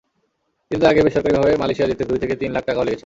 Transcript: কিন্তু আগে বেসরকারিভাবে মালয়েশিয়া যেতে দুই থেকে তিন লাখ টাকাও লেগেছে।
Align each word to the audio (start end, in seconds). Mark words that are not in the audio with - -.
কিন্তু 0.71 0.85
আগে 0.87 1.01
বেসরকারিভাবে 1.05 1.53
মালয়েশিয়া 1.57 1.89
যেতে 1.91 2.03
দুই 2.05 2.19
থেকে 2.19 2.35
তিন 2.35 2.49
লাখ 2.51 2.63
টাকাও 2.65 2.83
লেগেছে। 2.83 2.99